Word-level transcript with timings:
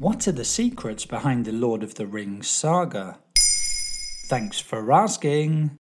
What 0.00 0.26
are 0.26 0.32
the 0.32 0.46
secrets 0.46 1.04
behind 1.04 1.44
the 1.44 1.52
Lord 1.52 1.82
of 1.82 1.96
the 1.96 2.06
Rings 2.06 2.48
saga? 2.48 3.18
Thanks 4.24 4.58
for 4.58 4.90
asking! 4.90 5.76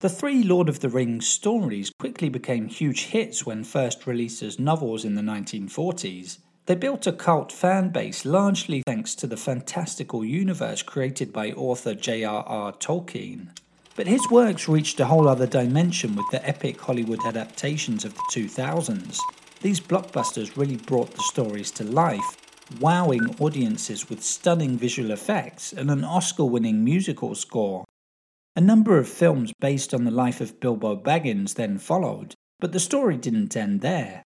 The 0.00 0.08
three 0.08 0.42
Lord 0.42 0.68
of 0.68 0.80
the 0.80 0.88
Rings 0.88 1.28
stories 1.28 1.92
quickly 2.00 2.30
became 2.30 2.66
huge 2.66 3.04
hits 3.04 3.46
when 3.46 3.62
first 3.62 4.08
released 4.08 4.42
as 4.42 4.58
novels 4.58 5.04
in 5.04 5.14
the 5.14 5.22
1940s. 5.22 6.38
They 6.66 6.74
built 6.74 7.06
a 7.06 7.12
cult 7.12 7.52
fan 7.52 7.90
base 7.90 8.24
largely 8.24 8.82
thanks 8.84 9.14
to 9.14 9.28
the 9.28 9.36
fantastical 9.36 10.24
universe 10.24 10.82
created 10.82 11.32
by 11.32 11.52
author 11.52 11.94
J.R.R. 11.94 12.72
Tolkien. 12.72 13.56
But 13.94 14.08
his 14.08 14.28
works 14.32 14.68
reached 14.68 14.98
a 14.98 15.06
whole 15.06 15.28
other 15.28 15.46
dimension 15.46 16.16
with 16.16 16.26
the 16.32 16.44
epic 16.44 16.80
Hollywood 16.80 17.24
adaptations 17.24 18.04
of 18.04 18.14
the 18.14 18.22
2000s. 18.32 19.16
These 19.62 19.78
blockbusters 19.78 20.56
really 20.56 20.76
brought 20.76 21.12
the 21.12 21.22
stories 21.22 21.70
to 21.72 21.84
life 21.84 22.47
wowing 22.80 23.34
audiences 23.40 24.08
with 24.08 24.22
stunning 24.22 24.76
visual 24.76 25.10
effects 25.10 25.72
and 25.72 25.90
an 25.90 26.04
Oscar 26.04 26.44
winning 26.44 26.84
musical 26.84 27.34
score. 27.34 27.84
A 28.56 28.60
number 28.60 28.98
of 28.98 29.08
films 29.08 29.52
based 29.60 29.94
on 29.94 30.04
the 30.04 30.10
life 30.10 30.40
of 30.40 30.60
Bilbo 30.60 30.96
Baggins 30.96 31.54
then 31.54 31.78
followed, 31.78 32.34
but 32.60 32.72
the 32.72 32.80
story 32.80 33.16
didn't 33.16 33.56
end 33.56 33.80
there. 33.80 34.22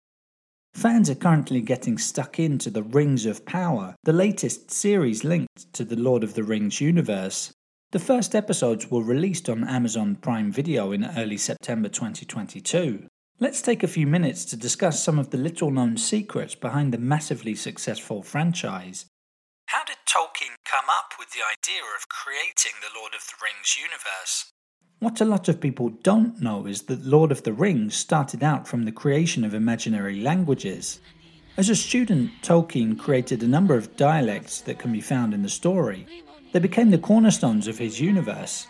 Fans 0.73 1.09
are 1.09 1.15
currently 1.15 1.59
getting 1.61 1.97
stuck 1.97 2.39
into 2.39 2.69
the 2.69 2.83
Rings 2.83 3.25
of 3.25 3.45
Power, 3.45 3.95
the 4.03 4.13
latest 4.13 4.71
series 4.71 5.23
linked 5.23 5.73
to 5.73 5.83
the 5.83 5.97
Lord 5.97 6.23
of 6.23 6.33
the 6.33 6.43
Rings 6.43 6.79
universe. 6.79 7.51
The 7.91 7.99
first 7.99 8.33
episodes 8.33 8.89
were 8.89 9.03
released 9.03 9.49
on 9.49 9.67
Amazon 9.67 10.15
Prime 10.15 10.49
Video 10.49 10.93
in 10.93 11.03
early 11.17 11.35
September 11.35 11.89
2022. 11.89 13.05
Let's 13.41 13.63
take 13.63 13.81
a 13.81 13.87
few 13.87 14.05
minutes 14.05 14.45
to 14.45 14.55
discuss 14.55 15.03
some 15.03 15.17
of 15.17 15.31
the 15.31 15.37
little 15.39 15.71
known 15.71 15.97
secrets 15.97 16.53
behind 16.53 16.93
the 16.93 16.99
massively 16.99 17.55
successful 17.55 18.21
franchise. 18.21 19.07
How 19.65 19.83
did 19.83 19.97
Tolkien 20.07 20.53
come 20.63 20.85
up 20.95 21.13
with 21.17 21.31
the 21.31 21.39
idea 21.39 21.81
of 21.97 22.07
creating 22.07 22.73
the 22.81 22.95
Lord 22.95 23.15
of 23.15 23.21
the 23.21 23.33
Rings 23.41 23.77
universe? 23.81 24.51
What 24.99 25.21
a 25.21 25.25
lot 25.25 25.49
of 25.49 25.59
people 25.59 25.89
don't 25.89 26.39
know 26.39 26.67
is 26.67 26.83
that 26.83 27.03
Lord 27.03 27.31
of 27.31 27.41
the 27.41 27.51
Rings 27.51 27.95
started 27.95 28.43
out 28.43 28.67
from 28.67 28.85
the 28.85 28.91
creation 28.91 29.43
of 29.43 29.55
imaginary 29.55 30.21
languages. 30.21 30.99
As 31.57 31.67
a 31.67 31.75
student, 31.75 32.29
Tolkien 32.43 32.95
created 32.95 33.41
a 33.41 33.47
number 33.47 33.73
of 33.73 33.97
dialects 33.97 34.61
that 34.61 34.77
can 34.77 34.91
be 34.91 35.01
found 35.01 35.33
in 35.33 35.41
the 35.41 35.49
story. 35.49 36.05
They 36.51 36.59
became 36.59 36.91
the 36.91 36.99
cornerstones 36.99 37.67
of 37.67 37.79
his 37.79 37.99
universe. 37.99 38.67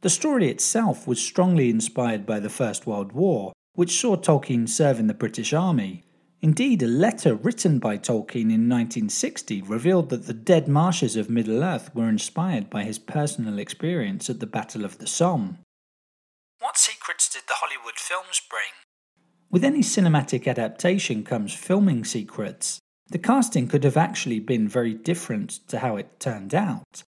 The 0.00 0.10
story 0.10 0.50
itself 0.50 1.06
was 1.06 1.20
strongly 1.20 1.70
inspired 1.70 2.26
by 2.26 2.40
the 2.40 2.50
First 2.50 2.84
World 2.84 3.12
War, 3.12 3.52
which 3.78 4.00
saw 4.00 4.16
Tolkien 4.16 4.68
serve 4.68 4.98
in 4.98 5.06
the 5.06 5.14
British 5.14 5.52
Army. 5.52 6.02
Indeed, 6.40 6.82
a 6.82 6.88
letter 6.88 7.36
written 7.36 7.78
by 7.78 7.96
Tolkien 7.96 8.50
in 8.50 8.68
1960 8.68 9.62
revealed 9.62 10.08
that 10.08 10.26
the 10.26 10.34
dead 10.34 10.66
marshes 10.66 11.14
of 11.14 11.30
Middle 11.30 11.62
Earth 11.62 11.94
were 11.94 12.08
inspired 12.08 12.68
by 12.70 12.82
his 12.82 12.98
personal 12.98 13.60
experience 13.60 14.28
at 14.28 14.40
the 14.40 14.48
Battle 14.48 14.84
of 14.84 14.98
the 14.98 15.06
Somme. 15.06 15.58
What 16.58 16.76
secrets 16.76 17.28
did 17.28 17.42
the 17.46 17.54
Hollywood 17.54 18.00
films 18.00 18.42
bring? 18.50 18.72
With 19.48 19.62
any 19.62 19.82
cinematic 19.82 20.48
adaptation 20.48 21.22
comes 21.22 21.54
filming 21.54 22.04
secrets. 22.04 22.80
The 23.12 23.18
casting 23.20 23.68
could 23.68 23.84
have 23.84 23.96
actually 23.96 24.40
been 24.40 24.66
very 24.66 24.92
different 24.92 25.50
to 25.68 25.78
how 25.78 25.94
it 25.94 26.18
turned 26.18 26.52
out. 26.52 27.04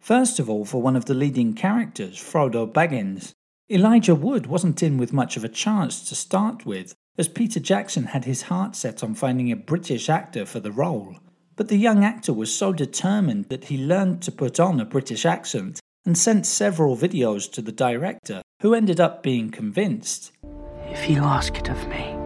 First 0.00 0.40
of 0.40 0.50
all, 0.50 0.64
for 0.64 0.82
one 0.82 0.96
of 0.96 1.04
the 1.04 1.14
leading 1.14 1.54
characters, 1.54 2.16
Frodo 2.16 2.66
Baggins, 2.66 3.32
Elijah 3.72 4.16
Wood 4.16 4.46
wasn't 4.46 4.82
in 4.82 4.98
with 4.98 5.12
much 5.12 5.36
of 5.36 5.44
a 5.44 5.48
chance 5.48 6.08
to 6.08 6.16
start 6.16 6.66
with, 6.66 6.92
as 7.16 7.28
Peter 7.28 7.60
Jackson 7.60 8.02
had 8.02 8.24
his 8.24 8.42
heart 8.42 8.74
set 8.74 9.04
on 9.04 9.14
finding 9.14 9.52
a 9.52 9.56
British 9.56 10.08
actor 10.08 10.44
for 10.44 10.58
the 10.58 10.72
role. 10.72 11.14
But 11.54 11.68
the 11.68 11.76
young 11.76 12.02
actor 12.02 12.32
was 12.32 12.52
so 12.52 12.72
determined 12.72 13.44
that 13.44 13.66
he 13.66 13.78
learned 13.78 14.22
to 14.22 14.32
put 14.32 14.58
on 14.58 14.80
a 14.80 14.84
British 14.84 15.24
accent 15.24 15.78
and 16.04 16.18
sent 16.18 16.46
several 16.46 16.96
videos 16.96 17.48
to 17.52 17.62
the 17.62 17.70
director, 17.70 18.42
who 18.60 18.74
ended 18.74 18.98
up 18.98 19.22
being 19.22 19.50
convinced. 19.50 20.32
If 20.88 21.08
you 21.08 21.22
ask 21.22 21.56
it 21.56 21.70
of 21.70 21.86
me, 21.86 22.16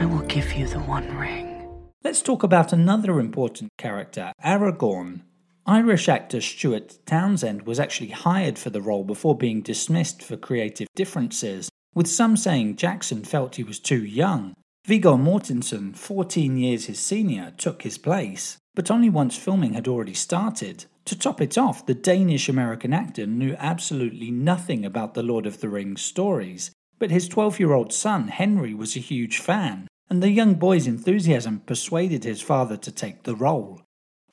I 0.00 0.06
will 0.06 0.26
give 0.28 0.54
you 0.54 0.66
the 0.66 0.80
One 0.80 1.14
Ring. 1.18 1.68
Let's 2.02 2.22
talk 2.22 2.42
about 2.42 2.72
another 2.72 3.20
important 3.20 3.70
character, 3.76 4.32
Aragorn. 4.42 5.24
Irish 5.66 6.10
actor 6.10 6.42
Stuart 6.42 6.98
Townsend 7.06 7.62
was 7.62 7.80
actually 7.80 8.10
hired 8.10 8.58
for 8.58 8.68
the 8.68 8.82
role 8.82 9.02
before 9.02 9.34
being 9.34 9.62
dismissed 9.62 10.22
for 10.22 10.36
creative 10.36 10.88
differences, 10.94 11.70
with 11.94 12.06
some 12.06 12.36
saying 12.36 12.76
Jackson 12.76 13.24
felt 13.24 13.56
he 13.56 13.64
was 13.64 13.78
too 13.78 14.04
young. 14.04 14.52
Viggo 14.84 15.16
Mortensen, 15.16 15.96
14 15.96 16.58
years 16.58 16.84
his 16.84 16.98
senior, 16.98 17.54
took 17.56 17.80
his 17.80 17.96
place, 17.96 18.58
but 18.74 18.90
only 18.90 19.08
once 19.08 19.38
filming 19.38 19.72
had 19.72 19.88
already 19.88 20.12
started. 20.12 20.84
To 21.06 21.18
top 21.18 21.40
it 21.40 21.56
off, 21.56 21.86
the 21.86 21.94
Danish 21.94 22.50
American 22.50 22.92
actor 22.92 23.26
knew 23.26 23.56
absolutely 23.58 24.30
nothing 24.30 24.84
about 24.84 25.14
the 25.14 25.22
Lord 25.22 25.46
of 25.46 25.60
the 25.60 25.70
Rings 25.70 26.02
stories, 26.02 26.72
but 26.98 27.10
his 27.10 27.26
12 27.26 27.58
year 27.58 27.72
old 27.72 27.90
son, 27.90 28.28
Henry, 28.28 28.74
was 28.74 28.96
a 28.96 29.00
huge 29.00 29.38
fan, 29.38 29.88
and 30.10 30.22
the 30.22 30.30
young 30.30 30.56
boy's 30.56 30.86
enthusiasm 30.86 31.60
persuaded 31.60 32.24
his 32.24 32.42
father 32.42 32.76
to 32.76 32.92
take 32.92 33.22
the 33.22 33.34
role. 33.34 33.80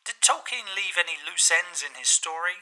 Did 0.03 0.15
Tolkien 0.21 0.40
loose 1.41 1.51
ends 1.65 1.83
in 1.83 1.97
his 1.97 2.07
story? 2.07 2.53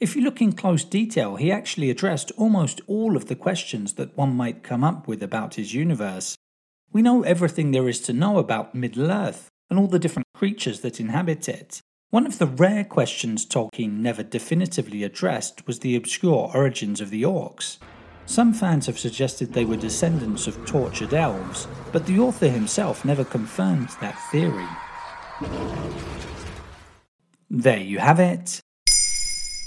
If 0.00 0.14
you 0.14 0.22
look 0.22 0.40
in 0.40 0.52
close 0.52 0.84
detail, 0.84 1.36
he 1.36 1.50
actually 1.50 1.90
addressed 1.90 2.32
almost 2.36 2.80
all 2.86 3.16
of 3.16 3.26
the 3.26 3.34
questions 3.34 3.94
that 3.94 4.16
one 4.16 4.34
might 4.34 4.62
come 4.62 4.84
up 4.84 5.08
with 5.08 5.22
about 5.22 5.54
his 5.54 5.74
universe. 5.74 6.36
We 6.92 7.02
know 7.02 7.22
everything 7.22 7.70
there 7.70 7.88
is 7.88 8.00
to 8.02 8.12
know 8.12 8.38
about 8.38 8.74
Middle 8.74 9.10
Earth 9.10 9.48
and 9.68 9.78
all 9.78 9.88
the 9.88 9.98
different 9.98 10.28
creatures 10.34 10.80
that 10.80 11.00
inhabit 11.00 11.48
it. 11.48 11.80
One 12.10 12.26
of 12.26 12.38
the 12.38 12.46
rare 12.46 12.84
questions 12.84 13.44
Tolkien 13.44 13.98
never 13.98 14.22
definitively 14.22 15.02
addressed 15.02 15.66
was 15.66 15.80
the 15.80 15.96
obscure 15.96 16.50
origins 16.54 17.00
of 17.00 17.10
the 17.10 17.22
orcs. 17.22 17.78
Some 18.24 18.54
fans 18.54 18.86
have 18.86 18.98
suggested 18.98 19.52
they 19.52 19.64
were 19.64 19.76
descendants 19.76 20.46
of 20.46 20.64
tortured 20.64 21.14
elves, 21.14 21.66
but 21.92 22.06
the 22.06 22.18
author 22.18 22.48
himself 22.48 23.04
never 23.04 23.24
confirmed 23.24 23.88
that 24.00 24.18
theory. 24.30 24.68
There 27.50 27.80
you 27.80 27.98
have 27.98 28.20
it. 28.20 28.60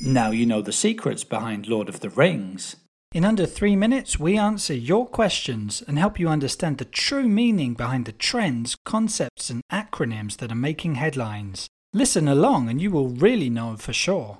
Now 0.02 0.32
you 0.32 0.46
know 0.46 0.62
the 0.62 0.72
secrets 0.72 1.24
behind 1.24 1.68
Lord 1.68 1.90
of 1.90 2.00
the 2.00 2.10
Rings. 2.10 2.76
In 3.14 3.26
under 3.26 3.46
three 3.46 3.76
minutes, 3.76 4.20
we 4.20 4.38
answer 4.38 4.74
your 4.74 5.06
questions 5.06 5.84
and 5.88 6.00
help 6.00 6.20
you 6.20 6.30
understand 6.30 6.78
the 6.78 6.86
true 6.86 7.28
meaning 7.28 7.74
behind 7.74 8.06
the 8.06 8.12
trends, 8.14 8.76
concepts, 8.86 9.50
and 9.50 9.62
acronyms 9.72 10.38
that 10.38 10.52
are 10.52 10.56
making 10.56 10.96
headlines. 10.96 11.68
Listen 11.94 12.28
along 12.28 12.70
and 12.70 12.82
you 12.82 12.90
will 12.90 13.10
really 13.10 13.50
know 13.50 13.76
for 13.76 13.94
sure. 13.94 14.38